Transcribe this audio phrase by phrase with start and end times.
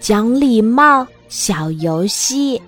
[0.00, 2.60] 讲礼貌小游戏。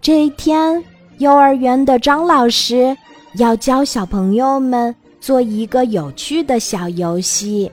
[0.00, 0.82] 这一天，
[1.18, 2.96] 幼儿园的张老师
[3.36, 7.70] 要教小朋友们做一个有趣的小游戏。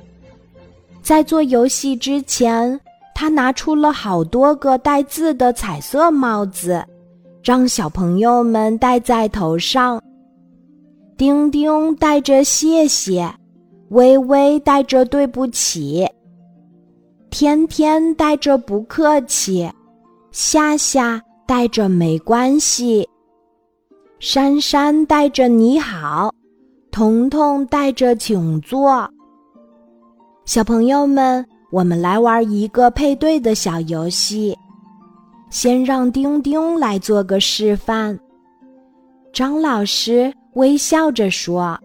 [1.01, 2.79] 在做游戏之前，
[3.15, 6.85] 他拿出了好多个带字的彩色帽子，
[7.43, 9.99] 让小朋友们戴在头上。
[11.17, 13.27] 丁丁戴着谢谢，
[13.89, 16.07] 微微戴着对不起。
[17.29, 19.69] 天天带着不客气，
[20.31, 23.07] 夏夏带着没关系，
[24.19, 26.33] 珊珊带着你好，
[26.91, 29.07] 彤彤带着请坐。
[30.43, 34.57] 小朋友们，我们来玩一个配对的小游戏。
[35.51, 38.19] 先让丁丁来做个示范。
[39.31, 41.79] 张老师微笑着说：“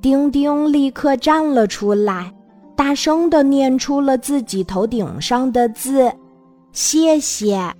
[0.00, 2.32] 丁丁立刻站了出来。”
[2.76, 6.12] 大声的念出了自己头顶上的字，
[6.72, 7.72] 谢谢。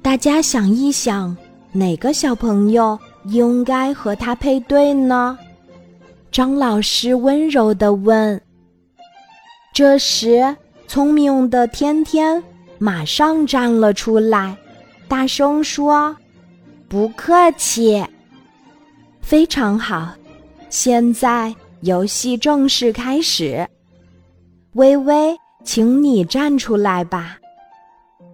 [0.00, 1.36] 大家想一想，
[1.72, 5.38] 哪个小朋友应该和他配对呢？
[6.30, 8.40] 张老师温柔的问。
[9.72, 10.56] 这时，
[10.86, 12.42] 聪明的天天
[12.78, 14.56] 马上站了出来，
[15.08, 16.16] 大声说
[16.88, 18.04] ：“不客气。”
[19.20, 20.12] 非常好，
[20.70, 23.68] 现在游戏正式开始。
[24.78, 27.36] 微微，请你站出来吧。”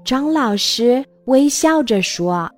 [0.05, 2.50] 张老师微笑着说。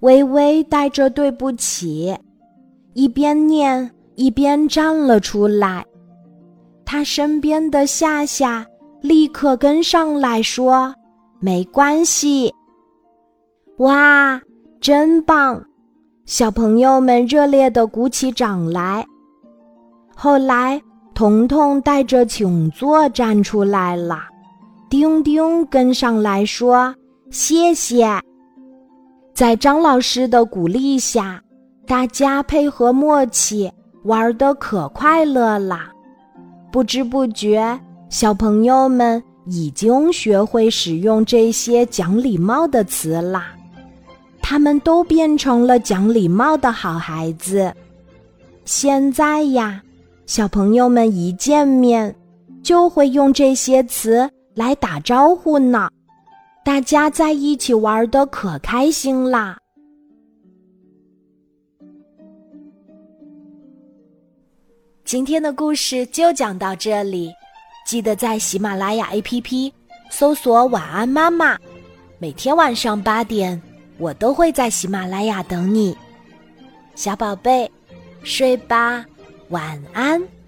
[0.00, 2.14] 微微带着对不起，
[2.92, 5.82] 一边念一边站了出来。
[6.84, 8.66] 他身边的夏夏
[9.00, 10.94] 立刻跟上来说
[11.40, 12.52] ：“没关系。”
[13.78, 14.38] 哇，
[14.78, 15.64] 真棒！
[16.26, 19.06] 小朋友们热烈的鼓起掌来。
[20.14, 20.78] 后来。
[21.14, 24.18] 彤彤带着请坐站出来了，
[24.88, 26.94] 丁丁跟上来说
[27.30, 28.08] ：“谢谢。”
[29.34, 31.40] 在张老师的鼓励下，
[31.86, 33.70] 大家配合默契，
[34.04, 35.90] 玩得可快乐啦。
[36.70, 43.48] 不知不觉，小朋友们已经学会使用这些讲礼貌的词啦，
[44.40, 47.72] 他们都变成了讲礼貌的好孩子。
[48.64, 49.82] 现在呀。
[50.32, 52.16] 小朋友们一见面，
[52.62, 55.90] 就会用这些词来打招呼呢。
[56.64, 59.58] 大家在一起玩的可开心啦！
[65.04, 67.30] 今天的故事就讲到这里，
[67.84, 69.70] 记得在喜马拉雅 APP
[70.10, 71.58] 搜索“晚安妈妈”，
[72.18, 73.60] 每天晚上八点，
[73.98, 75.94] 我都会在喜马拉雅等你，
[76.94, 77.70] 小宝贝，
[78.22, 79.04] 睡吧。
[79.52, 80.41] 晚安。